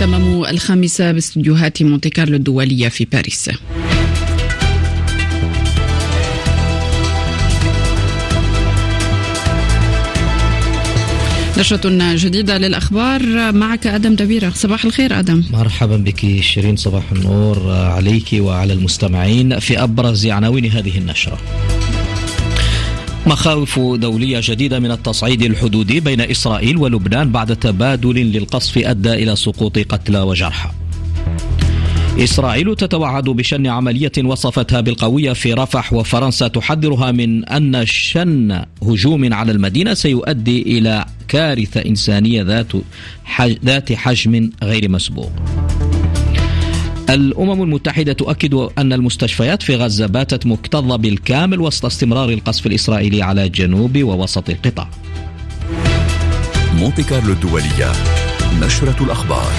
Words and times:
تمام 0.00 0.44
الخامسة 0.44 1.12
باستديوهات 1.12 1.82
مونتي 1.82 2.10
كارلو 2.10 2.36
الدولية 2.36 2.88
في 2.88 3.04
باريس. 3.04 3.50
نشرة 11.58 12.14
جديدة 12.16 12.58
للأخبار. 12.58 13.52
معك 13.52 13.86
أدم 13.86 14.14
دبيرة. 14.14 14.50
صباح 14.50 14.84
الخير 14.84 15.18
أدم. 15.18 15.44
مرحبا 15.50 15.96
بك 15.96 16.40
شيرين. 16.40 16.76
صباح 16.76 17.12
النور 17.12 17.70
عليك 17.70 18.28
وعلى 18.32 18.72
المستمعين 18.72 19.58
في 19.58 19.82
أبرز 19.82 20.26
عناوين 20.26 20.70
هذه 20.70 20.98
النشرة. 20.98 21.38
مخاوف 23.30 23.78
دولية 23.78 24.40
جديدة 24.42 24.78
من 24.80 24.90
التصعيد 24.90 25.42
الحدودي 25.42 26.00
بين 26.00 26.20
إسرائيل 26.20 26.76
ولبنان 26.76 27.32
بعد 27.32 27.56
تبادل 27.56 28.16
للقصف 28.32 28.78
أدى 28.78 29.12
إلى 29.12 29.36
سقوط 29.36 29.78
قتلى 29.78 30.20
وجرحى 30.20 30.70
إسرائيل 32.18 32.76
تتوعد 32.76 33.24
بشن 33.24 33.66
عملية 33.66 34.12
وصفتها 34.24 34.80
بالقوية 34.80 35.32
في 35.32 35.54
رفح 35.54 35.92
وفرنسا 35.92 36.48
تحذرها 36.48 37.12
من 37.12 37.44
أن 37.44 37.86
شن 37.86 38.62
هجوم 38.82 39.34
على 39.34 39.52
المدينة 39.52 39.94
سيؤدي 39.94 40.62
إلى 40.62 41.04
كارثة 41.28 41.80
إنسانية 41.80 42.42
ذات 42.42 42.72
ذات 43.64 43.92
حجم 43.92 44.50
غير 44.62 44.88
مسبوق. 44.88 45.32
الأمم 47.10 47.62
المتحدة 47.62 48.12
تؤكد 48.12 48.54
أن 48.54 48.92
المستشفيات 48.92 49.62
في 49.62 49.76
غزة 49.76 50.06
باتت 50.06 50.46
مكتظة 50.46 50.96
بالكامل 50.96 51.60
وسط 51.60 51.84
استمرار 51.84 52.28
القصف 52.28 52.66
الإسرائيلي 52.66 53.22
على 53.22 53.48
جنوب 53.48 54.02
ووسط 54.02 54.50
القطاع. 54.50 54.88
مونتي 56.74 57.02
كارلو 57.02 57.32
الدولية 57.32 57.92
نشرة 58.60 59.04
الأخبار 59.04 59.52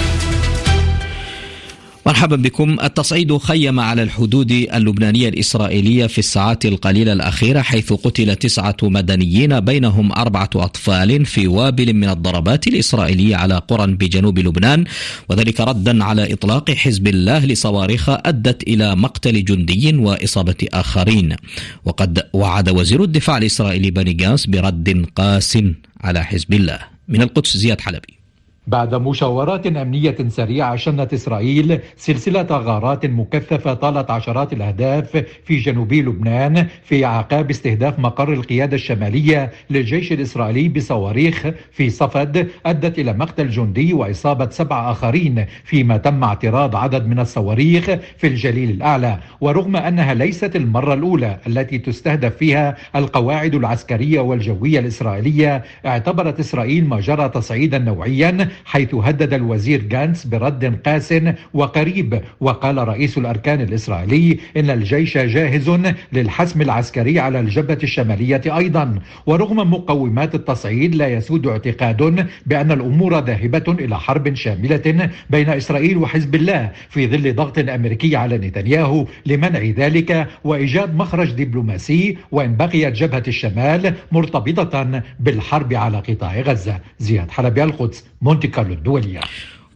مرحبا 2.06 2.36
بكم. 2.36 2.80
التصعيد 2.80 3.36
خيم 3.36 3.80
على 3.80 4.02
الحدود 4.02 4.52
اللبنانية 4.52 5.28
الإسرائيلية 5.28 6.06
في 6.06 6.18
الساعات 6.18 6.66
القليلة 6.66 7.12
الأخيرة 7.12 7.60
حيث 7.60 7.92
قتل 7.92 8.36
تسعة 8.36 8.76
مدنيين 8.82 9.60
بينهم 9.60 10.12
أربعة 10.12 10.50
أطفال 10.56 11.26
في 11.26 11.46
وابل 11.46 11.94
من 11.94 12.08
الضربات 12.08 12.66
الإسرائيلية 12.66 13.36
على 13.36 13.58
قرى 13.58 13.86
بجنوب 13.86 14.38
لبنان. 14.38 14.84
وذلك 15.28 15.60
ردا 15.60 16.04
على 16.04 16.32
إطلاق 16.32 16.70
حزب 16.70 17.06
الله 17.06 17.46
لصواريخ 17.46 18.08
أدت 18.08 18.62
إلى 18.62 18.96
مقتل 18.96 19.44
جندي 19.44 19.96
وإصابة 19.96 20.68
آخرين. 20.72 21.36
وقد 21.84 22.22
وعد 22.32 22.68
وزير 22.68 23.04
الدفاع 23.04 23.38
الإسرائيلي 23.38 23.90
بني 23.90 24.12
جانس 24.12 24.46
برد 24.46 25.06
قاس 25.16 25.58
على 26.00 26.24
حزب 26.24 26.52
الله. 26.52 26.78
من 27.08 27.22
القدس 27.22 27.56
زياد 27.56 27.80
حلبي. 27.80 28.21
بعد 28.66 28.94
مشاورات 28.94 29.66
أمنية 29.66 30.16
سريعة 30.28 30.76
شنت 30.76 31.12
إسرائيل 31.12 31.80
سلسلة 31.96 32.42
غارات 32.42 33.06
مكثفة 33.06 33.74
طالت 33.74 34.10
عشرات 34.10 34.52
الأهداف 34.52 35.24
في 35.44 35.56
جنوب 35.56 35.92
لبنان 35.92 36.66
في 36.84 37.04
أعقاب 37.04 37.50
استهداف 37.50 37.98
مقر 37.98 38.32
القيادة 38.32 38.74
الشمالية 38.74 39.50
للجيش 39.70 40.12
الإسرائيلي 40.12 40.68
بصواريخ 40.68 41.46
في 41.72 41.90
صفد 41.90 42.48
أدت 42.66 42.98
إلى 42.98 43.12
مقتل 43.12 43.50
جندي 43.50 43.92
وإصابة 43.92 44.50
سبع 44.50 44.90
آخرين 44.90 45.46
فيما 45.64 45.96
تم 45.96 46.24
اعتراض 46.24 46.76
عدد 46.76 47.06
من 47.06 47.18
الصواريخ 47.18 47.84
في 48.18 48.26
الجليل 48.26 48.70
الأعلى 48.70 49.18
ورغم 49.40 49.76
أنها 49.76 50.14
ليست 50.14 50.56
المرة 50.56 50.94
الأولى 50.94 51.38
التي 51.46 51.78
تستهدف 51.78 52.36
فيها 52.36 52.76
القواعد 52.96 53.54
العسكرية 53.54 54.20
والجوية 54.20 54.78
الإسرائيلية 54.78 55.62
اعتبرت 55.86 56.40
إسرائيل 56.40 56.88
ما 56.88 57.00
جرى 57.00 57.28
تصعيدا 57.28 57.78
نوعيا 57.78 58.48
حيث 58.64 58.94
هدد 58.94 59.34
الوزير 59.34 59.82
جانس 59.82 60.26
برد 60.26 60.80
قاس 60.86 61.14
وقريب 61.54 62.20
وقال 62.40 62.88
رئيس 62.88 63.18
الأركان 63.18 63.60
الإسرائيلي 63.60 64.38
إن 64.56 64.70
الجيش 64.70 65.18
جاهز 65.18 65.80
للحسم 66.12 66.62
العسكري 66.62 67.18
على 67.18 67.40
الجبهة 67.40 67.78
الشمالية 67.82 68.42
أيضا. 68.46 68.98
ورغم 69.26 69.70
مقومات 69.70 70.34
التصعيد 70.34 70.94
لا 70.94 71.08
يسود 71.08 71.46
اعتقاد 71.46 72.26
بأن 72.46 72.72
الأمور 72.72 73.18
ذاهبة 73.18 73.64
إلى 73.68 73.98
حرب 73.98 74.34
شاملة 74.34 75.10
بين 75.30 75.48
إسرائيل 75.48 75.96
وحزب 75.96 76.34
الله 76.34 76.70
في 76.88 77.06
ظل 77.06 77.34
ضغط 77.34 77.58
أمريكي 77.58 78.16
على 78.16 78.38
نتنياهو 78.38 79.06
لمنع 79.26 79.62
ذلك 79.76 80.26
وإيجاد 80.44 80.94
مخرج 80.96 81.32
دبلوماسي 81.32 82.18
وإن 82.32 82.56
بقيت 82.56 82.94
جبهة 82.94 83.22
الشمال 83.28 83.94
مرتبطة 84.12 85.02
بالحرب 85.20 85.74
على 85.74 85.98
قطاع 85.98 86.40
غزة. 86.40 86.80
زياد 86.98 87.30
حلبي 87.30 87.64
القدس 87.64 88.04
مونتي 88.22 88.41
كارلو 88.46 88.74
الدولية. 88.74 89.20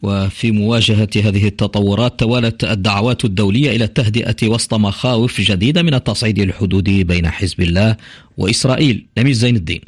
وفي 0.03 0.51
مواجهة 0.51 1.09
هذه 1.17 1.47
التطورات 1.47 2.21
توالت 2.21 2.65
الدعوات 2.65 3.25
الدولية 3.25 3.77
إلى 3.77 3.85
التهدئة 3.85 4.49
وسط 4.49 4.75
مخاوف 4.75 5.41
جديدة 5.41 5.83
من 5.83 5.95
التصعيد 5.95 6.39
الحدودي 6.39 7.05
بين 7.05 7.31
حزب 7.31 7.61
الله 7.61 7.97
وإسرائيل. 8.39 9.07
نميز 9.19 9.39
زين 9.39 9.57
الدين. 9.57 9.81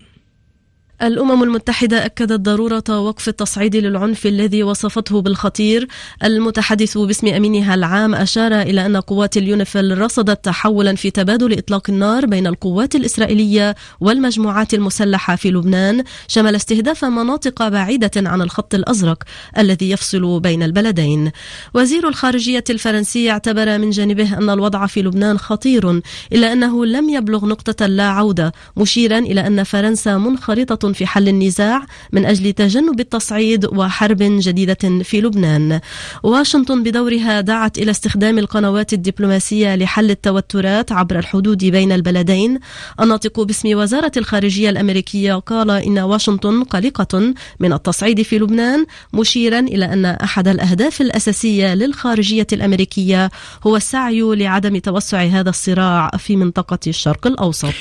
الأمم 1.03 1.43
المتحدة 1.43 2.07
أكدت 2.07 2.41
ضرورة 2.41 2.85
وقف 2.89 3.29
التصعيد 3.29 3.77
للعنف 3.77 4.27
الذي 4.27 4.63
وصفته 4.63 5.23
بالخطير. 5.23 5.89
المتحدث 6.25 6.99
باسم 6.99 7.27
أمينها 7.27 7.75
العام 7.75 8.15
أشار 8.15 8.61
إلى 8.61 8.87
أن 8.87 8.97
قوات 8.97 9.37
اليونيفيل 9.37 9.99
رصدت 9.99 10.45
تحولا 10.45 10.95
في 10.95 11.11
تبادل 11.11 11.59
إطلاق 11.59 11.91
النار 11.91 12.27
بين 12.27 12.47
القوات 12.47 12.95
الإسرائيلية 12.95 13.75
والمجموعات 14.01 14.75
المسلحة 14.75 15.37
في 15.37 15.51
لبنان 15.51 16.05
شمل 16.29 16.57
استهداف 16.57 17.05
مناطق 17.05 17.69
بعيدة 17.69 18.11
عن 18.17 18.43
الخط 18.43 18.75
الأزرق 18.75 19.23
الذي 19.59 19.91
يفصل 19.91 20.41
بين 20.41 20.63
البلدين. 20.63 21.31
وزير 21.75 22.09
الخارجية 22.09 22.65
الفرنسي 22.71 23.31
اعتبر 23.31 23.79
من 23.79 23.91
جانبه 23.91 24.39
أن 24.39 24.51
الوضع 24.51 24.87
في 24.87 25.03
لبنان 25.03 25.39
خطير 25.39 26.01
إلا 26.33 26.53
أنه 26.53 26.87
لم 26.87 27.11
يبلغ 27.11 27.47
نقطة 27.47 27.87
لا 27.87 28.09
عودة 28.09 28.53
مشيرا 28.77 29.19
إلى 29.19 29.47
أن 29.47 29.63
فرنسا 29.63 30.19
منخرطة 30.19 30.88
في 30.93 31.06
حل 31.06 31.28
النزاع 31.28 31.87
من 32.12 32.26
أجل 32.26 32.53
تجنب 32.53 33.00
التصعيد 33.00 33.66
وحرب 33.66 34.19
جديدة 34.21 35.03
في 35.03 35.21
لبنان. 35.21 35.81
واشنطن 36.22 36.82
بدورها 36.82 37.41
دعت 37.41 37.78
إلى 37.78 37.91
استخدام 37.91 38.38
القنوات 38.38 38.93
الدبلوماسية 38.93 39.76
لحل 39.76 40.10
التوترات 40.10 40.93
عبر 40.93 41.19
الحدود 41.19 41.65
بين 41.65 41.93
البلدين. 41.93 42.59
الناطق 43.00 43.41
باسم 43.41 43.78
وزارة 43.78 44.12
الخارجية 44.16 44.71
الأمريكية 44.71 45.34
قال 45.34 45.71
إن 45.71 45.99
واشنطن 45.99 46.65
قلقة 46.65 47.34
من 47.60 47.72
التصعيد 47.72 48.22
في 48.22 48.38
لبنان 48.38 48.87
مشيرا 49.12 49.59
إلى 49.59 49.84
أن 49.84 50.05
أحد 50.05 50.49
الأهداف 50.49 51.00
الأساسية 51.00 51.75
للخارجية 51.75 52.47
الأمريكية 52.53 53.31
هو 53.66 53.76
السعي 53.76 54.20
لعدم 54.20 54.78
توسع 54.78 55.22
هذا 55.22 55.50
الصراع 55.50 56.10
في 56.19 56.37
منطقة 56.37 56.78
الشرق 56.87 57.26
الأوسط. 57.26 57.75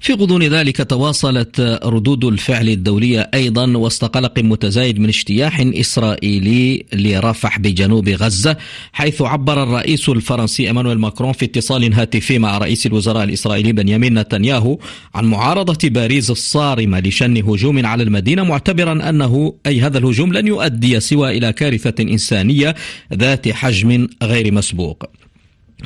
في 0.00 0.12
غضون 0.12 0.42
ذلك 0.42 0.76
تواصلت 0.76 1.60
ردود 1.84 2.24
الفعل 2.24 2.68
الدولية 2.68 3.30
أيضا 3.34 3.76
وسط 3.76 4.04
قلق 4.04 4.38
متزايد 4.38 4.98
من 4.98 5.08
اجتياح 5.08 5.60
إسرائيلي 5.60 6.84
لرفح 6.92 7.58
بجنوب 7.58 8.08
غزة 8.08 8.56
حيث 8.92 9.22
عبر 9.22 9.62
الرئيس 9.62 10.08
الفرنسي 10.08 10.66
إيمانويل 10.66 10.98
ماكرون 10.98 11.32
في 11.32 11.44
اتصال 11.44 11.94
هاتفي 11.94 12.38
مع 12.38 12.58
رئيس 12.58 12.86
الوزراء 12.86 13.24
الإسرائيلي 13.24 13.72
بنيامين 13.72 14.18
نتنياهو 14.18 14.78
عن 15.14 15.24
معارضة 15.24 15.88
باريس 15.88 16.30
الصارمة 16.30 17.00
لشن 17.00 17.36
هجوم 17.36 17.86
على 17.86 18.02
المدينة 18.02 18.42
معتبرا 18.44 19.08
أنه 19.08 19.54
أي 19.66 19.80
هذا 19.80 19.98
الهجوم 19.98 20.32
لن 20.32 20.46
يؤدي 20.46 21.00
سوى 21.00 21.38
إلى 21.38 21.52
كارثة 21.52 22.02
إنسانية 22.02 22.74
ذات 23.14 23.48
حجم 23.48 24.08
غير 24.22 24.52
مسبوق. 24.52 25.04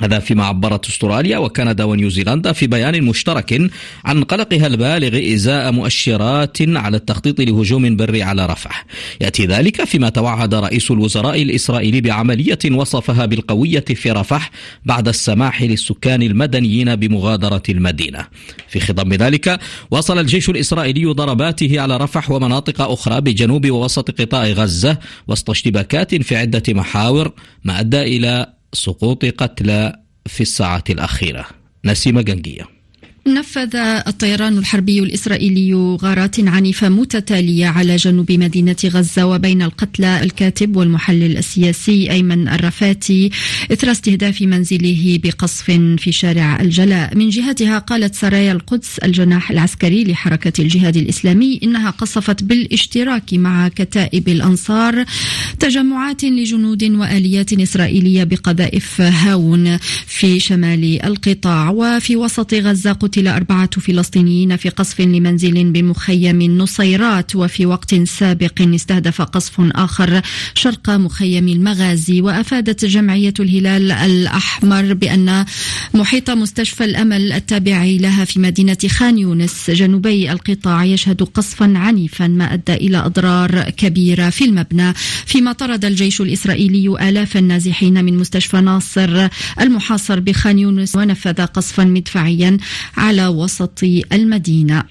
هذا 0.00 0.18
فيما 0.18 0.44
عبرت 0.44 0.88
استراليا 0.88 1.38
وكندا 1.38 1.84
ونيوزيلندا 1.84 2.52
في 2.52 2.66
بيان 2.66 3.02
مشترك 3.02 3.70
عن 4.04 4.24
قلقها 4.24 4.66
البالغ 4.66 5.34
إزاء 5.34 5.72
مؤشرات 5.72 6.56
على 6.62 6.96
التخطيط 6.96 7.40
لهجوم 7.40 7.96
بري 7.96 8.22
على 8.22 8.46
رفح. 8.46 8.86
يأتي 9.20 9.46
ذلك 9.46 9.84
فيما 9.84 10.08
توعد 10.08 10.54
رئيس 10.54 10.90
الوزراء 10.90 11.42
الإسرائيلي 11.42 12.00
بعملية 12.00 12.58
وصفها 12.70 13.26
بالقوية 13.26 13.84
في 13.84 14.10
رفح 14.10 14.50
بعد 14.84 15.08
السماح 15.08 15.62
للسكان 15.62 16.22
المدنيين 16.22 16.96
بمغادرة 16.96 17.62
المدينة. 17.68 18.26
في 18.68 18.80
خضم 18.80 19.14
ذلك 19.14 19.60
واصل 19.90 20.18
الجيش 20.18 20.50
الإسرائيلي 20.50 21.04
ضرباته 21.04 21.80
على 21.80 21.96
رفح 21.96 22.30
ومناطق 22.30 22.80
أخرى 22.80 23.20
بجنوب 23.20 23.70
ووسط 23.70 24.20
قطاع 24.20 24.44
غزة 24.46 24.98
وسط 25.28 25.50
اشتباكات 25.50 26.14
في 26.14 26.36
عدة 26.36 26.62
محاور 26.68 27.32
ما 27.64 27.80
أدى 27.80 28.02
إلى 28.02 28.61
سقوط 28.72 29.24
قتلى 29.24 30.02
في 30.26 30.40
الساعة 30.40 30.84
الأخيرة. 30.90 31.46
نسيمة 31.84 32.22
جنجية. 32.22 32.81
نفذ 33.26 33.76
الطيران 33.76 34.58
الحربي 34.58 34.98
الإسرائيلي 34.98 35.74
غارات 35.74 36.40
عنيفة 36.40 36.88
متتالية 36.88 37.66
على 37.66 37.96
جنوب 37.96 38.32
مدينة 38.32 38.76
غزة 38.84 39.26
وبين 39.26 39.62
القتلى 39.62 40.22
الكاتب 40.22 40.76
والمحلل 40.76 41.38
السياسي 41.38 42.10
أيمن 42.10 42.48
الرفاتي 42.48 43.30
إثر 43.72 43.90
استهداف 43.90 44.42
منزله 44.42 45.20
بقصف 45.24 45.64
في 45.98 46.12
شارع 46.12 46.60
الجلاء. 46.60 47.16
من 47.16 47.28
جهتها 47.28 47.78
قالت 47.78 48.14
سرايا 48.14 48.52
القدس 48.52 48.98
الجناح 48.98 49.50
العسكري 49.50 50.04
لحركة 50.04 50.62
الجهاد 50.62 50.96
الإسلامي 50.96 51.60
إنها 51.62 51.90
قصفت 51.90 52.44
بالاشتراك 52.44 53.34
مع 53.34 53.68
كتائب 53.68 54.28
الأنصار 54.28 55.04
تجمعات 55.60 56.24
لجنود 56.24 56.84
وآليات 56.84 57.52
إسرائيلية 57.52 58.24
بقذائف 58.24 59.00
هاون 59.00 59.76
في 60.06 60.40
شمال 60.40 61.04
القطاع. 61.04 61.70
وفي 61.70 62.16
وسط 62.16 62.54
غزة 62.54 62.92
قتل 63.12 63.28
أربعة 63.28 63.80
فلسطينيين 63.80 64.56
في 64.56 64.68
قصف 64.68 65.00
لمنزل 65.00 65.64
بمخيم 65.64 66.42
نصيرات 66.42 67.36
وفي 67.36 67.66
وقت 67.66 67.94
سابق 67.94 68.62
استهدف 68.62 69.22
قصف 69.22 69.54
آخر 69.60 70.20
شرق 70.54 70.90
مخيم 70.90 71.48
المغازي. 71.48 72.20
وأفادت 72.20 72.84
جمعية 72.84 73.34
الهلال 73.40 73.92
الأحمر 73.92 74.94
بأن 74.94 75.44
محيط 75.94 76.30
مستشفى 76.30 76.84
الأمل 76.84 77.32
التابع 77.32 77.84
لها 77.84 78.24
في 78.24 78.40
مدينة 78.40 78.78
خان 78.88 79.18
يونس 79.18 79.70
جنوبي 79.70 80.32
القطاع 80.32 80.84
يشهد 80.84 81.22
قصفا 81.22 81.72
عنيفا 81.76 82.26
ما 82.26 82.54
أدى 82.54 82.74
إلى 82.74 82.96
أضرار 82.96 83.70
كبيرة 83.70 84.30
في 84.30 84.44
المبنى. 84.44 84.92
فيما 85.26 85.52
طرد 85.52 85.84
الجيش 85.84 86.20
الإسرائيلي 86.20 87.08
آلاف 87.08 87.36
النازحين 87.36 88.04
من 88.04 88.18
مستشفى 88.18 88.60
ناصر 88.60 89.28
المحاصر 89.60 90.20
بخان 90.20 90.58
يونس 90.58 90.96
ونفذ 90.96 91.42
قصفا 91.46 91.84
مدفعيا 91.84 92.58
على 93.02 93.26
وسط 93.26 93.82
المدينة. 94.12 94.84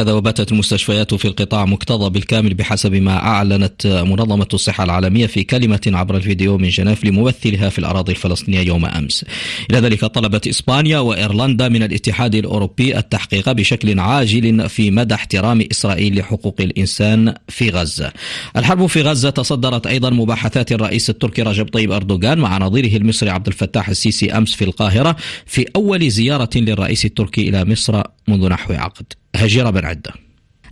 هذا 0.00 0.12
وباتت 0.12 0.52
المستشفيات 0.52 1.14
في 1.14 1.24
القطاع 1.24 1.64
مكتظة 1.64 2.08
بالكامل 2.08 2.54
بحسب 2.54 2.94
ما 2.94 3.16
أعلنت 3.16 3.86
منظمة 3.86 4.48
الصحة 4.54 4.84
العالمية 4.84 5.26
في 5.26 5.44
كلمة 5.44 5.80
عبر 5.86 6.16
الفيديو 6.16 6.58
من 6.58 6.68
جنيف 6.68 7.04
لممثلها 7.04 7.68
في 7.68 7.78
الأراضي 7.78 8.12
الفلسطينية 8.12 8.60
يوم 8.60 8.84
أمس. 8.84 9.24
إلى 9.70 9.78
ذلك 9.78 10.04
طلبت 10.04 10.46
إسبانيا 10.46 10.98
وإيرلندا 10.98 11.68
من 11.68 11.82
الاتحاد 11.82 12.34
الأوروبي 12.34 12.98
التحقيق 12.98 13.52
بشكل 13.52 14.00
عاجل 14.00 14.68
في 14.68 14.90
مدى 14.90 15.14
احترام 15.14 15.64
إسرائيل 15.70 16.18
لحقوق 16.18 16.56
الإنسان 16.60 17.34
في 17.48 17.70
غزة. 17.70 18.12
الحرب 18.56 18.86
في 18.86 19.02
غزة 19.02 19.30
تصدرت 19.30 19.86
أيضا 19.86 20.10
مباحثات 20.10 20.72
الرئيس 20.72 21.10
التركي 21.10 21.42
رجب 21.42 21.68
طيب 21.68 21.92
أردوغان 21.92 22.38
مع 22.38 22.58
نظيره 22.58 22.96
المصري 22.96 23.30
عبد 23.30 23.46
الفتاح 23.46 23.88
السيسي 23.88 24.32
أمس 24.32 24.54
في 24.54 24.64
القاهرة 24.64 25.16
في 25.46 25.66
أول 25.76 26.10
زيارة 26.10 26.50
للرئيس 26.56 27.04
التركي 27.04 27.51
إلى 27.52 27.64
مصر 27.64 28.02
منذ 28.28 28.48
نحو 28.48 28.72
عقد. 28.72 29.12
هجيرة 29.36 29.70
بن 29.70 29.84
عدة. 29.84 30.12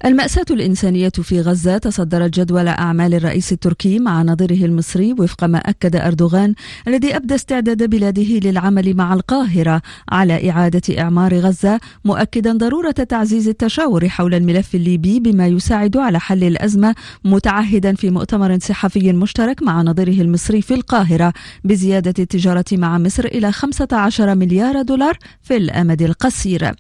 المأساة 0.05 0.45
الإنسانية 0.51 1.09
في 1.09 1.41
غزة 1.41 1.79
تصدرت 1.79 2.41
جدول 2.41 2.69
أعمال 2.69 3.15
الرئيس 3.15 3.53
التركي 3.53 3.99
مع 3.99 4.23
نظيره 4.23 4.65
المصري 4.65 5.13
وفق 5.13 5.45
ما 5.45 5.59
أكد 5.59 5.97
أردوغان 5.97 6.55
الذي 6.89 7.17
أبدى 7.17 7.35
استعداد 7.35 7.83
بلاده 7.83 8.51
للعمل 8.51 8.97
مع 8.97 9.15
القاهرة 9.15 9.83
على 10.09 10.51
إعادة 10.51 10.99
إعمار 10.99 11.35
غزة 11.35 11.81
مؤكدا 12.05 12.53
ضرورة 12.53 12.91
تعزيز 12.91 13.49
التشاور 13.49 14.09
حول 14.09 14.35
الملف 14.35 14.75
الليبي 14.75 15.21
بما 15.21 15.47
يساعد 15.47 15.97
على 15.97 16.21
حل 16.21 16.45
الأزمة 16.45 16.95
متعهدا 17.25 17.95
في 17.95 18.11
مؤتمر 18.11 18.59
صحفي 18.59 19.13
مشترك 19.13 19.63
مع 19.63 19.83
نظيره 19.83 20.23
المصري 20.23 20.63
في 20.63 20.75
القاهرة 20.75 21.33
بزيادة 21.65 22.15
التجارة 22.19 22.65
مع 22.73 22.99
مصر 22.99 23.25
إلى 23.25 23.53
15 23.53 24.35
مليار 24.35 24.83
دولار 24.83 25.19
في 25.43 25.57
الأمد 25.57 26.03
القصير. 26.03 26.73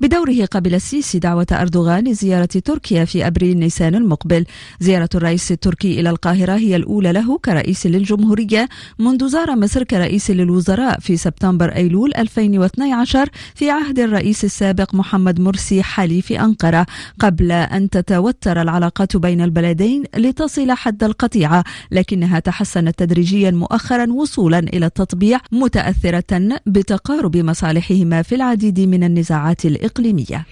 بدوره 0.00 0.44
قبل 0.50 0.74
السيسي 0.74 1.18
دعوة 1.18 1.46
أردوغان 1.52 2.04
لزيارة 2.04 2.48
تركيا 2.68 3.04
في 3.04 3.26
أبريل 3.26 3.58
نيسان 3.58 3.94
المقبل. 3.94 4.44
زيارة 4.80 5.08
الرئيس 5.14 5.52
التركي 5.52 6.00
إلى 6.00 6.10
القاهرة 6.10 6.56
هي 6.56 6.76
الأولى 6.76 7.12
له 7.12 7.38
كرئيس 7.38 7.86
للجمهورية 7.86 8.68
منذ 8.98 9.28
زار 9.28 9.56
مصر 9.56 9.82
كرئيس 9.82 10.30
للوزراء 10.30 11.00
في 11.00 11.16
سبتمبر 11.16 11.68
أيلول 11.68 12.12
2012 12.14 13.28
في 13.54 13.70
عهد 13.70 13.98
الرئيس 13.98 14.44
السابق 14.44 14.94
محمد 14.94 15.40
مرسي 15.40 15.82
حليف 15.82 16.32
أنقرة. 16.32 16.86
قبل 17.20 17.52
أن 17.52 17.90
تتوتر 17.90 18.62
العلاقات 18.62 19.16
بين 19.16 19.40
البلدين 19.40 20.04
لتصل 20.16 20.72
حد 20.72 21.04
القطيعة 21.04 21.64
لكنها 21.90 22.38
تحسنت 22.38 22.98
تدريجيا 22.98 23.50
مؤخرا 23.50 24.12
وصولا 24.12 24.58
إلى 24.58 24.86
التطبيع 24.86 25.40
متأثرة 25.52 26.60
بتقارب 26.66 27.36
مصالحهما 27.36 28.22
في 28.22 28.34
العديد 28.34 28.80
من 28.80 29.04
النزاعات 29.04 29.64
الإقليمية. 29.64 30.46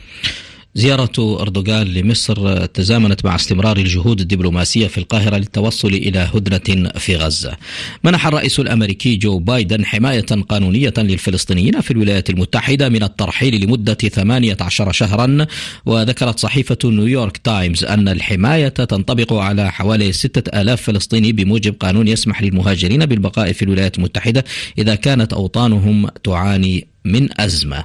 زيارة 0.76 1.42
أردوغان 1.42 1.86
لمصر 1.86 2.66
تزامنت 2.66 3.24
مع 3.24 3.34
استمرار 3.34 3.76
الجهود 3.76 4.20
الدبلوماسية 4.20 4.86
في 4.86 4.98
القاهرة 4.98 5.36
للتوصل 5.36 5.88
إلى 5.88 6.28
هدنة 6.34 6.90
في 6.90 7.16
غزة. 7.16 7.56
منح 8.04 8.26
الرئيس 8.26 8.60
الأمريكي 8.60 9.16
جو 9.16 9.38
بايدن 9.38 9.84
حماية 9.84 10.26
قانونية 10.48 10.94
للفلسطينيين 10.98 11.80
في 11.80 11.90
الولايات 11.90 12.30
المتحدة 12.30 12.88
من 12.88 13.02
الترحيل 13.02 13.64
لمدة 13.64 13.94
18 13.94 14.92
شهرا 14.92 15.46
وذكرت 15.86 16.38
صحيفة 16.38 16.78
نيويورك 16.84 17.36
تايمز 17.36 17.84
أن 17.84 18.08
الحماية 18.08 18.68
تنطبق 18.68 19.32
على 19.32 19.72
حوالي 19.72 20.12
6000 20.12 20.82
فلسطيني 20.82 21.32
بموجب 21.32 21.74
قانون 21.80 22.08
يسمح 22.08 22.42
للمهاجرين 22.42 23.06
بالبقاء 23.06 23.52
في 23.52 23.62
الولايات 23.62 23.98
المتحدة 23.98 24.44
إذا 24.78 24.94
كانت 24.94 25.32
أوطانهم 25.32 26.08
تعاني 26.24 26.95
من 27.06 27.40
أزمة. 27.40 27.84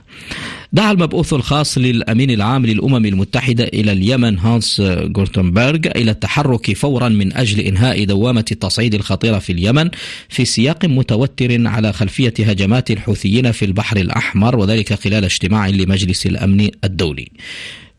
دعا 0.73 0.91
المبعوث 0.91 1.33
الخاص 1.33 1.77
للأمين 1.77 2.31
العام 2.31 2.65
للأمم 2.65 3.05
المتحدة 3.05 3.63
إلى 3.63 3.91
اليمن 3.91 4.39
هانس 4.39 4.81
غولتنبرغ 5.17 5.79
إلى 5.95 6.11
التحرك 6.11 6.73
فورا 6.73 7.09
من 7.09 7.37
أجل 7.37 7.59
إنهاء 7.59 8.03
دوامة 8.03 8.45
التصعيد 8.51 8.95
الخطيرة 8.95 9.39
في 9.39 9.51
اليمن 9.51 9.89
في 10.29 10.45
سياق 10.45 10.85
متوتر 10.85 11.67
على 11.67 11.93
خلفية 11.93 12.33
هجمات 12.39 12.91
الحوثيين 12.91 13.51
في 13.51 13.65
البحر 13.65 13.97
الأحمر 13.97 14.55
وذلك 14.55 14.93
خلال 14.93 15.23
اجتماع 15.23 15.67
لمجلس 15.67 16.25
الأمن 16.25 16.69
الدولي. 16.83 17.31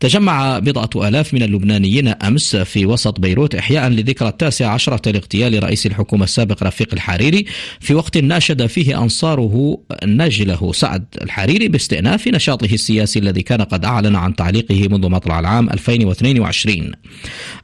تجمع 0.03 0.59
بضعة 0.59 1.07
آلاف 1.07 1.33
من 1.33 1.43
اللبنانيين 1.43 2.07
أمس 2.07 2.55
في 2.55 2.85
وسط 2.85 3.19
بيروت 3.19 3.55
إحياء 3.55 3.89
لذكرى 3.89 4.29
التاسع 4.29 4.67
عشرة 4.67 5.11
لاغتيال 5.11 5.63
رئيس 5.63 5.85
الحكومة 5.85 6.23
السابق 6.23 6.63
رفيق 6.63 6.93
الحريري 6.93 7.45
في 7.79 7.93
وقت 7.93 8.17
ناشد 8.17 8.65
فيه 8.65 9.03
أنصاره 9.03 9.77
نجله 10.03 10.71
سعد 10.73 11.05
الحريري 11.21 11.67
باستئناف 11.67 12.27
نشاطه 12.27 12.73
السياسي 12.73 13.19
الذي 13.19 13.41
كان 13.41 13.61
قد 13.61 13.85
أعلن 13.85 14.15
عن 14.15 14.35
تعليقه 14.35 14.87
منذ 14.87 15.09
مطلع 15.09 15.39
العام 15.39 15.69
2022 15.69 16.91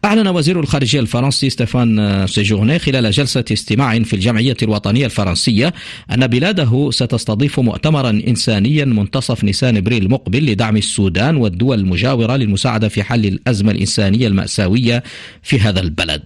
أعلن 0.05 0.27
وزير 0.27 0.59
الخارجية 0.59 0.99
الفرنسي 0.99 1.49
ستيفان 1.49 2.27
سيجورني 2.27 2.79
خلال 2.79 3.11
جلسة 3.11 3.45
استماع 3.51 3.99
في 4.03 4.13
الجمعية 4.13 4.57
الوطنية 4.63 5.05
الفرنسية 5.05 5.73
أن 6.11 6.27
بلاده 6.27 6.89
ستستضيف 6.91 7.59
مؤتمرا 7.59 8.09
إنسانيا 8.09 8.85
منتصف 8.85 9.43
نيسان 9.43 9.77
إبريل 9.77 10.03
المقبل 10.03 10.45
لدعم 10.45 10.77
السودان 10.77 11.35
والدول 11.37 11.79
المجاورة 11.79 12.28
مبادرة 12.29 12.45
للمساعدة 12.45 12.87
في 12.89 13.03
حل 13.03 13.25
الأزمة 13.25 13.71
الإنسانية 13.71 14.27
المأساوية 14.27 15.03
في 15.43 15.59
هذا 15.59 15.79
البلد. 15.79 16.23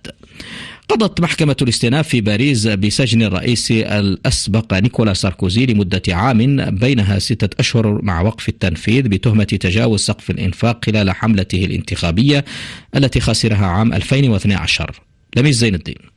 قضت 0.90 1.22
محكمة 1.22 1.56
الاستئناف 1.62 2.08
في 2.08 2.22
باريس 2.22 2.68
بسجن 2.68 3.22
الرئيس 3.22 3.72
الأسبق 3.72 4.74
نيكولا 4.74 5.14
ساركوزي 5.14 5.66
لمدة 5.66 6.02
عام 6.10 6.70
بينها 6.70 7.20
ستة 7.20 7.60
أشهر 7.60 8.02
مع 8.02 8.22
وقف 8.22 8.50
التنفيذ 8.50 9.02
بتهمة 9.08 9.44
تجاوز 9.44 10.00
سقف 10.00 10.32
الإنفاق 10.32 10.86
خلال 10.86 11.12
حملته 11.12 11.66
الانتخابية 11.66 12.46
التي 12.96 13.20
خسرها 13.20 13.66
عام 13.66 13.94
2012 13.94 15.00
لميس 15.36 15.56
زين 15.56 15.76
الدين. 15.76 16.13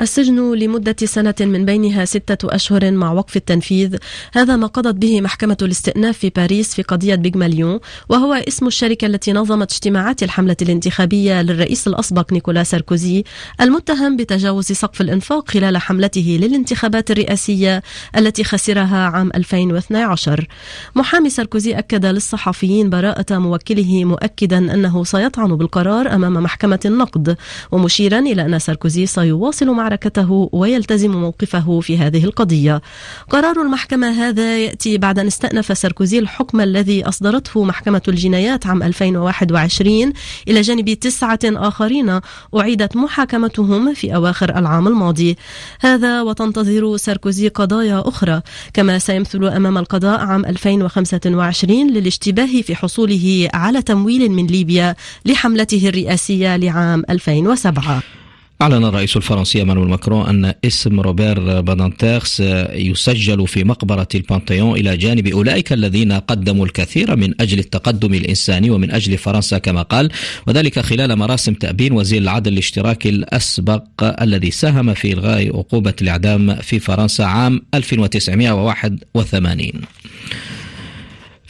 السجن 0.00 0.54
لمدة 0.54 0.96
سنة 1.04 1.34
من 1.40 1.64
بينها 1.64 2.04
ستة 2.04 2.54
أشهر 2.54 2.90
مع 2.90 3.12
وقف 3.12 3.36
التنفيذ. 3.36 3.96
هذا 4.32 4.56
ما 4.56 4.66
قضت 4.66 4.94
به 4.94 5.20
محكمة 5.20 5.56
الاستئناف 5.62 6.18
في 6.18 6.30
باريس 6.30 6.74
في 6.74 6.82
قضية 6.82 7.14
بيج 7.14 7.36
مليون 7.36 7.80
وهو 8.08 8.32
اسم 8.34 8.66
الشركة 8.66 9.06
التي 9.06 9.32
نظمت 9.32 9.72
اجتماعات 9.72 10.22
الحملة 10.22 10.56
الانتخابية 10.62 11.42
للرئيس 11.42 11.88
الأسبق 11.88 12.32
نيكولا 12.32 12.62
ساركوزي 12.62 13.24
المتهم 13.60 14.16
بتجاوز 14.16 14.64
سقف 14.64 15.00
الإنفاق 15.00 15.50
خلال 15.50 15.76
حملته 15.76 16.38
للانتخابات 16.42 17.10
الرئاسية 17.10 17.82
التي 18.16 18.44
خسرها 18.44 19.06
عام 19.06 19.30
2012 19.34 20.46
محامي 20.94 21.30
ساركوزي 21.30 21.78
أكد 21.78 22.06
للصحفيين 22.06 22.90
براءة 22.90 23.38
موكله 23.38 24.04
مؤكدا 24.04 24.58
أنه 24.58 25.04
سيطعن 25.04 25.56
بالقرار 25.56 26.14
أمام 26.14 26.32
محكمة 26.32 26.80
النقد 26.84 27.36
ومشيرا 27.72 28.18
إلى 28.18 28.42
أن 28.42 28.58
ساركوزي 28.58 29.06
سيواصل 29.06 29.66
مع 29.66 29.83
معركته 29.84 30.48
ويلتزم 30.52 31.10
موقفه 31.10 31.80
في 31.80 31.98
هذه 31.98 32.24
القضية. 32.24 32.82
قرار 33.30 33.62
المحكمة 33.62 34.10
هذا 34.10 34.58
يأتي 34.58 34.98
بعد 34.98 35.18
أن 35.18 35.26
استأنف 35.26 35.78
ساركوزي 35.78 36.18
الحكم 36.18 36.60
الذي 36.60 37.08
أصدرته 37.08 37.64
محكمة 37.64 38.02
الجنايات 38.08 38.66
عام 38.66 38.82
2021 38.82 40.12
إلى 40.48 40.60
جانب 40.60 40.92
تسعة 40.92 41.38
آخرين 41.44 42.20
أعيدت 42.56 42.96
محاكمتهم 42.96 43.94
في 43.94 44.14
أواخر 44.14 44.58
العام 44.58 44.88
الماضي. 44.88 45.36
هذا 45.80 46.22
وتنتظر 46.22 46.96
ساركوزي 46.96 47.48
قضايا 47.48 48.02
أخرى 48.08 48.40
كما 48.74 48.98
سيمثل 48.98 49.44
أمام 49.44 49.78
القضاء 49.78 50.20
عام 50.20 50.44
2025 50.46 51.90
للاشتباه 51.90 52.62
في 52.62 52.76
حصوله 52.76 53.48
على 53.54 53.82
تمويل 53.82 54.30
من 54.30 54.46
ليبيا 54.46 54.94
لحملته 55.26 55.88
الرئاسية 55.88 56.56
لعام 56.56 57.02
2007 57.10 58.23
أعلن 58.62 58.84
الرئيس 58.84 59.16
الفرنسي 59.16 59.64
إيمانويل 59.64 59.88
ماكرون 59.88 60.26
أن 60.26 60.54
اسم 60.64 61.00
روبير 61.00 61.60
بادانتير 61.60 62.40
سيسجل 62.72 63.48
في 63.48 63.64
مقبرة 63.64 64.08
البانتيون 64.14 64.78
إلى 64.78 64.96
جانب 64.96 65.26
أولئك 65.26 65.72
الذين 65.72 66.12
قدموا 66.12 66.66
الكثير 66.66 67.16
من 67.16 67.34
أجل 67.40 67.58
التقدم 67.58 68.14
الإنساني 68.14 68.70
ومن 68.70 68.90
أجل 68.90 69.18
فرنسا 69.18 69.58
كما 69.58 69.82
قال 69.82 70.10
وذلك 70.46 70.78
خلال 70.78 71.16
مراسم 71.16 71.54
تأبين 71.54 71.92
وزير 71.92 72.22
العدل 72.22 72.52
الاشتراكي 72.52 73.08
الأسبق 73.08 74.22
الذي 74.22 74.50
ساهم 74.50 74.94
في 74.94 75.12
إلغاء 75.12 75.56
عقوبة 75.56 75.94
الإعدام 76.02 76.54
في 76.54 76.78
فرنسا 76.78 77.22
عام 77.22 77.62
1981 77.74 79.70
في 80.03 80.03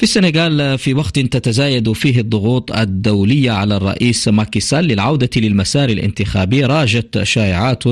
السنغال 0.04 0.78
في 0.78 0.94
وقت 0.94 1.18
تتزايد 1.18 1.92
فيه 1.92 2.20
الضغوط 2.20 2.73
الدولية 2.73 3.50
على 3.50 3.76
الرئيس 3.76 4.28
ماكيسال 4.28 4.84
للعودة 4.84 5.30
للمسار 5.37 5.88
الانتخابي 5.88 6.64
راجت 6.64 7.23
شائعات 7.23 7.87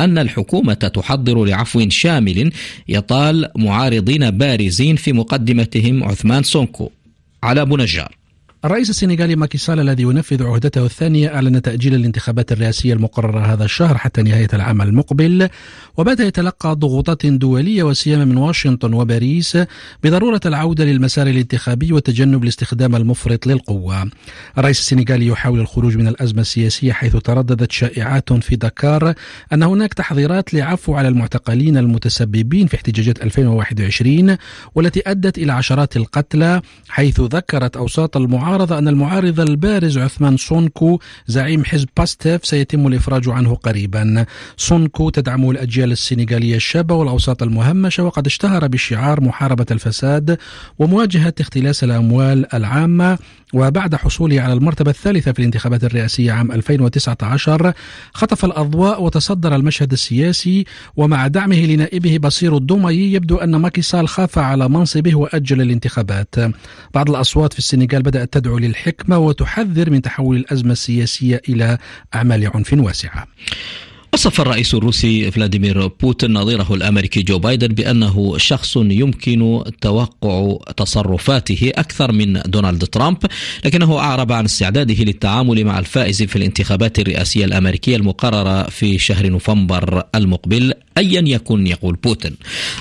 أن 0.00 0.18
الحكومة 0.18 0.74
تحضر 0.74 1.44
لعفو 1.44 1.88
شامل 1.88 2.52
يطال 2.88 3.48
معارضين 3.56 4.30
بارزين 4.30 4.96
في 4.96 5.12
مقدمتهم 5.12 6.04
عثمان 6.04 6.42
سونكو. 6.42 6.90
على 7.42 7.60
أبو 7.62 7.76
نجار 7.76 8.16
الرئيس 8.64 8.90
السنغالي 8.90 9.36
ماكيسال 9.36 9.80
الذي 9.80 10.02
ينفذ 10.02 10.42
عهدته 10.44 10.84
الثانية 10.84 11.34
أعلن 11.34 11.62
تأجيل 11.62 11.94
الانتخابات 11.94 12.52
الرئاسية 12.52 12.92
المقررة 12.92 13.40
هذا 13.40 13.64
الشهر 13.64 13.98
حتى 13.98 14.22
نهاية 14.22 14.48
العام 14.52 14.82
المقبل 14.82 15.48
وبدأ 15.96 16.24
يتلقى 16.24 16.76
ضغوطات 16.76 17.26
دولية 17.26 17.82
وسيما 17.82 18.24
من 18.24 18.36
واشنطن 18.36 18.92
وباريس 18.92 19.58
بضرورة 20.04 20.40
العودة 20.46 20.84
للمسار 20.84 21.26
الانتخابي 21.26 21.92
وتجنب 21.92 22.42
الاستخدام 22.42 22.96
المفرط 22.96 23.46
للقوة. 23.46 24.10
الرئيس 24.58 24.80
السنغالي 24.80 25.26
يحاول 25.26 25.60
الخروج 25.60 25.96
من 25.96 26.08
الأزمة 26.08 26.40
السياسية 26.40 26.92
حيث 26.92 27.16
ترددت 27.16 27.72
شائعات 27.72 28.32
في 28.32 28.56
دكار 28.56 29.14
أن 29.52 29.62
هناك 29.62 29.94
تحضيرات 29.94 30.54
لعفو 30.54 30.94
على 30.94 31.08
المعتقلين 31.08 31.76
المتسببين 31.76 32.66
في 32.66 32.76
احتجاجات 32.76 33.22
2021 33.22 34.36
والتي 34.74 35.02
أدت 35.06 35.38
إلى 35.38 35.52
عشرات 35.52 35.96
القتلى 35.96 36.60
حيث 36.88 37.20
ذكرت 37.20 37.76
أوساط 37.76 38.16
المعارضة 38.16 38.45
المعارضة 38.46 38.78
أن 38.78 38.88
المعارض 38.88 39.40
البارز 39.40 39.98
عثمان 39.98 40.36
سونكو 40.36 40.98
زعيم 41.26 41.64
حزب 41.64 41.88
باستيف 41.96 42.46
سيتم 42.46 42.86
الإفراج 42.86 43.28
عنه 43.28 43.54
قريبا. 43.54 44.26
سونكو 44.56 45.10
تدعم 45.10 45.50
الأجيال 45.50 45.92
السنغالية 45.92 46.56
الشابة 46.56 46.94
والأوساط 46.94 47.42
المهمشة 47.42 48.02
وقد 48.02 48.26
اشتهر 48.26 48.66
بشعار 48.66 49.20
محاربة 49.20 49.66
الفساد 49.70 50.38
ومواجهة 50.78 51.34
اختلاس 51.40 51.84
الأموال 51.84 52.54
العامة 52.54 53.18
وبعد 53.54 53.94
حصوله 53.94 54.40
على 54.40 54.52
المرتبة 54.52 54.90
الثالثة 54.90 55.32
في 55.32 55.38
الانتخابات 55.38 55.84
الرئاسية 55.84 56.32
عام 56.32 56.52
2019 56.52 57.72
خطف 58.12 58.44
الأضواء 58.44 59.02
وتصدر 59.02 59.54
المشهد 59.54 59.92
السياسي 59.92 60.64
ومع 60.96 61.26
دعمه 61.26 61.66
لنائبه 61.66 62.18
باسيرو 62.18 62.56
ديوماي 62.56 62.94
يبدو 62.94 63.36
أن 63.36 63.56
ماكيسال 63.56 64.08
خاف 64.08 64.38
على 64.38 64.68
منصبه 64.68 65.14
وأجل 65.14 65.60
الانتخابات. 65.60 66.34
بعض 66.94 67.10
الأصوات 67.10 67.52
في 67.52 67.58
السنغال 67.58 68.02
بدأت 68.02 68.32
تدعو 68.32 68.58
للحكمة 68.58 69.18
وتحذر 69.18 69.90
من 69.90 70.02
تحول 70.02 70.36
الأزمة 70.36 70.72
السياسية 70.72 71.42
إلى 71.48 71.78
أعمال 72.14 72.50
عنف 72.54 72.72
واسعة. 72.72 73.26
وصف 74.14 74.40
الرئيس 74.40 74.74
الروسي 74.74 75.30
فلاديمير 75.30 75.86
بوتين 75.86 76.32
نظيره 76.32 76.74
الأمريكي 76.74 77.22
جو 77.22 77.38
بايدن 77.38 77.68
بأنه 77.68 78.38
شخص 78.38 78.76
يمكن 78.76 79.62
توقع 79.80 80.58
تصرفاته 80.76 81.72
أكثر 81.74 82.12
من 82.12 82.40
دونالد 82.46 82.84
ترامب 82.84 83.18
لكنه 83.64 83.98
أعرب 83.98 84.32
عن 84.32 84.44
استعداده 84.44 85.04
للتعامل 85.04 85.64
مع 85.64 85.78
الفائز 85.78 86.22
في 86.22 86.36
الانتخابات 86.36 86.98
الرئاسية 86.98 87.44
الأمريكية 87.44 87.96
المقررة 87.96 88.62
في 88.62 88.98
شهر 88.98 89.26
نوفمبر 89.26 90.02
المقبل. 90.14 90.74
ايا 90.98 91.24
يكن 91.26 91.66
يقول 91.66 91.94
بوتين. 91.94 92.36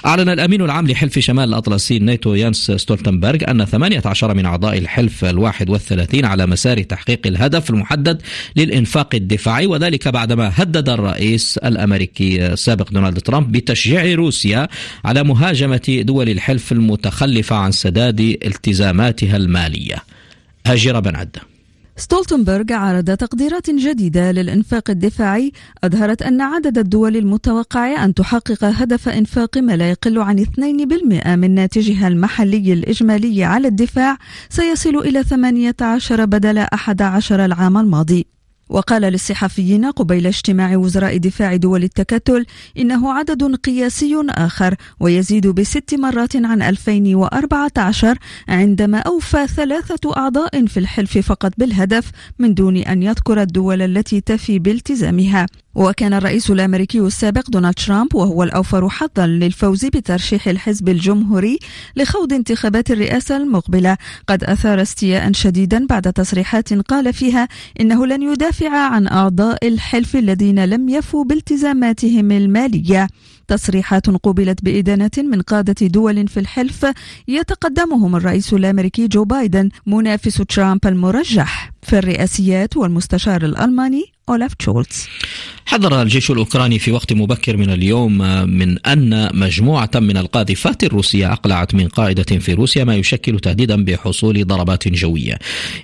أعلن 0.06 0.30
الأمين 0.30 0.62
العام 0.62 0.88
لحلف 0.88 1.20
شمال 1.20 1.50
الأطلسي 1.50 1.98
الناتو 1.98 2.34
ينس 2.34 2.72
ستولتنبرغ 2.72 3.52
أن 3.52 3.66
18 3.66 4.34
من 4.34 4.46
أعضاء 4.46 4.78
الحلف 4.78 5.26
الواحد 5.26 5.70
والثلاثين 5.70 6.26
على 6.26 6.46
مسار 6.46 6.82
تحقيق 6.82 7.28
الهدف 7.28 7.70
المحدد 7.70 8.22
للإنفاق 8.56 9.16
الدفاعي 9.16 9.66
وذلك 9.66 10.08
بعدما 10.08 10.52
هدد 10.56 10.90
الرئيس 10.90 11.58
الأمريكي 11.58 12.46
السابق 12.48 12.92
دونالد 12.92 13.20
ترامب 13.20 13.52
بتشجيع 13.52 14.16
روسيا 14.16 14.68
على 15.06 15.24
مهاجمة 15.24 16.02
دول 16.06 16.30
الحلف 16.30 16.72
المتخلفة 16.72 17.56
عن 17.56 17.72
سداد 17.72 18.20
التزاماتها 18.20 19.38
المالية. 19.38 19.96
هاجر 20.68 21.00
بن 21.00 21.16
عدة 21.16 21.55
ستولتنبرغ 21.98 22.74
عرض 22.74 23.18
تقديرات 23.18 23.70
جديدة 23.70 24.32
للإنفاق 24.32 24.90
الدفاعي. 24.90 25.52
أظهرت 25.84 26.22
أن 26.22 26.42
عدد 26.42 26.78
الدول 26.78 27.18
المتوقع 27.18 28.06
أن 28.06 28.14
تحقق 28.14 28.64
هدف 28.64 29.10
إنفاق 29.10 29.58
ما 29.58 29.76
لا 29.76 29.90
يقل 29.90 30.20
عن 30.20 30.40
2% 30.40 31.36
من 31.36 31.56
ناتجها 31.56 32.08
المحلي 32.08 32.74
الإجمالي 32.74 33.44
على 33.44 33.68
الدفاع. 33.68 34.18
سيصل 34.50 34.98
إلى 34.98 35.24
18 35.24 36.26
بدل 36.26 36.58
11 36.58 37.46
العام 37.46 37.78
الماضي. 37.78 38.35
وقال 38.70 39.02
للصحفيين 39.02 39.86
قبيل 39.86 40.28
اجتماع 40.28 40.78
وزراء 40.78 41.18
دفاع 41.18 41.56
دول 41.56 41.84
التكتل 41.84 42.46
إنه 42.78 43.14
عدد 43.14 43.56
قياسي 43.56 44.16
آخر 44.30 44.76
ويزيد 45.00 45.48
بست 45.48 45.96
مرات 45.96 46.36
عن 46.36 46.62
2014 46.62 48.18
عندما 48.48 48.98
أوفى 48.98 49.48
ثلاثة 49.48 50.18
أعضاء 50.18 50.66
في 50.66 50.78
الحلف 50.78 51.18
فقط 51.18 51.52
بالهدف 51.58 52.12
من 52.40 52.54
دون 52.54 52.78
أن 52.78 53.04
يذكر 53.04 53.42
الدول 53.42 53.82
التي 53.82 54.22
تفي 54.22 54.60
بالتزامها. 54.60 55.46
وكان 55.76 56.14
الرئيس 56.14 56.52
الأمريكي 56.52 57.00
السابق 57.00 57.50
دونالد 57.50 57.74
ترامب 57.74 58.16
وهو 58.16 58.44
الأوفر 58.44 58.90
حظا 58.90 59.28
للفوز 59.28 59.86
بترشيح 59.86 60.48
الحزب 60.48 60.90
الجمهوري 60.90 61.60
لخوض 61.96 62.34
انتخابات 62.34 62.92
الرئاسة 62.92 63.38
المقبلة. 63.38 63.98
قد 64.28 64.44
أثار 64.44 64.82
استياء 64.82 65.32
شديدا 65.32 65.86
بعد 65.86 66.14
تصريحات 66.14 66.74
قال 66.74 67.14
فيها 67.14 67.48
إنه 67.82 68.06
لن 68.06 68.22
يدافع 68.22 68.70
عن 68.70 69.08
أعضاء 69.08 69.68
الحلف 69.68 70.16
الذين 70.16 70.66
لم 70.66 70.90
يفوا 70.90 71.24
بالتزاماتهم 71.24 72.32
المالية. 72.32 73.08
تصريحات 73.48 74.10
قوبلت 74.10 74.64
بإدانة 74.64 75.12
من 75.18 75.42
قادة 75.42 75.88
دول 75.88 76.28
في 76.28 76.40
الحلف 76.40 76.86
يتقدمهم 77.28 78.16
الرئيس 78.16 78.54
الأمريكي 78.54 79.08
جو 79.08 79.24
بايدن 79.24 79.70
منافس 79.86 80.42
ترامب 80.50 80.88
المرجح. 80.88 81.72
في 81.82 81.98
الرئاسيات 81.98 82.78
والمستشار 82.78 83.46
الألماني 83.46 84.15
أولاف 84.30 84.54
شولتز 84.54 85.08
حذر 85.68 86.02
الجيش 86.02 86.32
الأوكراني 86.32 86.80
في 86.80 86.92
وقت 86.92 87.14
مبكر 87.14 87.58
من 87.58 87.70
اليوم 87.70 88.18
من 88.50 88.88
أن 88.88 89.30
مجموعة 89.40 89.90
من 89.96 90.18
القاذفات 90.18 90.84
الروسية 90.84 91.34
أقلعت 91.34 91.76
من 91.76 91.88
قاعدة 91.88 92.24
في 92.24 92.54
روسيا 92.54 92.84
ما 92.84 92.96
يشكل 92.96 93.40
تهديدا 93.40 93.84
بحصول 93.84 94.48
ضربات 94.48 94.88
جوية. 94.88 95.40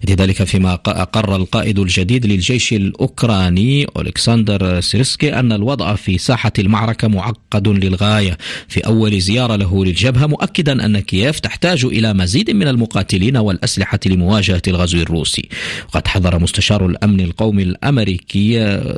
ذلك 0.10 0.44
فيما 0.44 0.74
أقر 0.74 1.36
القائد 1.36 1.80
الجديد 1.80 2.26
للجيش 2.26 2.74
الأوكراني 2.74 3.88
ألكسندر 3.98 4.82
سيرسكي 4.82 5.40
أن 5.40 5.52
الوضع 5.52 5.96
في 5.96 6.18
ساحة 6.18 6.54
المعركة 6.60 7.08
معقد 7.08 7.68
للغاية. 7.68 8.38
في 8.68 8.80
أول 8.80 9.22
زيارة 9.22 9.56
له 9.56 9.86
للجبهة 9.86 10.28
مؤكدا 10.28 10.86
أن 10.86 11.00
كييف 11.00 11.40
تحتاج 11.40 11.86
إلى 11.86 12.14
مزيد 12.14 12.52
من 12.52 12.68
المقاتلين 12.68 13.38
والأسلحة 13.38 14.00
لمواجهة 14.06 14.62
الغزو 14.68 14.98
الروسي. 14.98 15.50
وقد 15.88 16.08
حذر 16.08 16.40
مستشار 16.40 16.86
الأمن 16.86 17.22
القومي 17.22 17.64
الأمريكي 17.64 18.31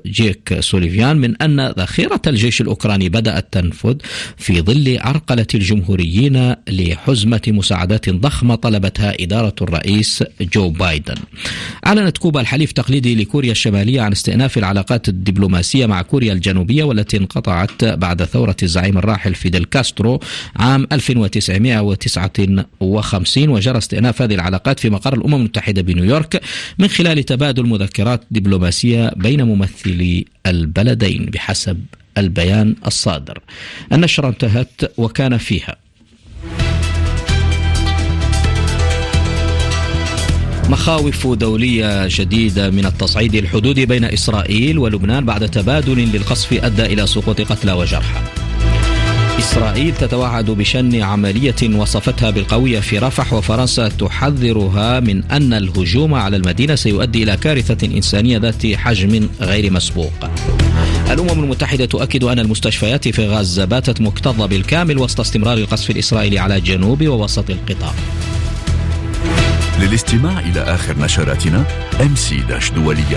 جيك 0.08 0.60
سوليفيان 0.60 1.18
من 1.18 1.42
أن 1.42 1.68
ذخيرة 1.68 2.22
الجيش 2.28 2.62
الأوكراني 2.62 3.10
بدأت 3.10 3.48
تنفد 3.52 3.96
في 4.38 4.62
ظل 4.62 4.98
عرقلة 5.02 5.48
الجمهوريين 5.56 6.56
لحزمة 6.70 7.42
مساعدات 7.48 8.10
ضخمة 8.10 8.56
طلبتها 8.56 9.14
إدارة 9.20 9.56
الرئيس 9.62 10.24
جو 10.42 10.70
بايدن. 10.70 11.16
أعلنت 11.88 12.18
كوبا 12.18 12.42
الحليف 12.42 12.72
التقليدي 12.72 13.16
لكوريا 13.16 13.52
الشمالية 13.52 14.02
عن 14.02 14.12
استئناف 14.12 14.58
العلاقات 14.58 15.10
الدبلوماسية 15.10 15.86
مع 15.86 16.02
كوريا 16.02 16.34
الجنوبية 16.34 16.84
والتي 16.84 17.18
انقطعت 17.18 17.86
بعد 17.86 18.24
ثورة 18.24 18.56
الزعيم 18.64 18.98
الراحل 18.98 19.36
فيدل 19.36 19.66
كاسترو 19.66 20.20
عام 20.56 20.88
1959 20.92 23.50
وجرى 23.50 23.78
استئناف 23.78 24.22
هذه 24.22 24.34
العلاقات 24.34 24.80
في 24.80 24.90
مقر 24.90 25.14
الأمم 25.14 25.36
المتحدة 25.36 25.82
بنيويورك 25.82 26.42
من 26.80 26.88
خلال 26.88 27.24
تبادل 27.24 27.66
مذكرات 27.66 28.22
دبلوماسية 28.32 29.12
بين 29.24 29.44
ممثلي 29.44 30.26
البلدين 30.46 31.26
بحسب 31.26 31.86
البيان 32.18 32.76
الصادر. 32.88 33.40
النشرة 33.94 34.28
انتهت 34.28 34.82
وكان 34.98 35.38
فيها. 35.38 35.76
مخاوف 40.70 41.28
دولية 41.28 42.08
جديدة 42.08 42.70
من 42.70 42.86
التصعيد 42.86 43.36
الحدودي 43.36 43.86
بين 43.86 44.04
إسرائيل 44.04 44.78
ولبنان 44.78 45.26
بعد 45.26 45.50
تبادل 45.50 45.98
للقصف 46.14 46.54
أدى 46.54 46.86
إلى 46.86 47.08
سقوط 47.08 47.42
قتلى 47.42 47.72
وجرحى. 47.72 48.43
إسرائيل 49.40 49.96
تتوعد 49.96 50.46
بشن 50.52 51.02
عملية 51.02 51.56
وصفتها 51.76 52.30
بالقوية 52.30 52.80
في 52.80 53.00
رفح 53.00 53.34
وفرنسا 53.34 53.88
تحذرها 53.88 55.00
من 55.00 55.24
أن 55.24 55.54
الهجوم 55.54 56.14
على 56.14 56.38
المدينة 56.38 56.76
سيؤدي 56.76 57.24
إلى 57.24 57.38
كارثة 57.38 57.88
إنسانية 57.88 58.38
ذات 58.38 58.66
حجم 58.66 59.30
غير 59.42 59.74
مسبوق. 59.74 60.14
الأمم 61.12 61.44
المتحدة 61.44 61.86
تؤكد 61.86 62.24
أن 62.24 62.40
المستشفيات 62.40 63.08
في 63.08 63.28
غزة 63.28 63.66
باتت 63.66 64.02
مكتظة 64.02 64.46
بالكامل 64.46 64.98
وسط 64.98 65.20
استمرار 65.20 65.58
القصف 65.58 65.90
الإسرائيلي 65.90 66.40
على 66.40 66.62
جنوب 66.62 67.08
ووسط 67.08 67.50
القطاع. 67.50 67.94
للاستماع 69.82 70.40
إلى 70.40 70.62
آخر 70.62 71.00
نشراتنا 71.00 71.66
mc-دولية 72.00 73.12